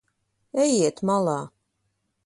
Ejiet 0.63 0.97
malā. 1.11 1.39